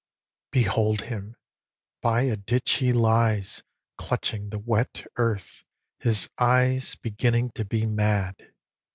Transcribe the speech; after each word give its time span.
Behold 0.49 1.01
him! 1.01 1.35
By 2.01 2.23
a 2.23 2.35
ditch 2.35 2.77
he 2.77 2.91
lies 2.91 3.61
Clutching 3.99 4.49
the 4.49 4.57
wet 4.57 5.05
earth, 5.17 5.63
his 5.99 6.27
eyes 6.39 6.95
Beginning 6.95 7.51
to 7.51 7.65
be 7.65 7.85
mad. 7.85 8.51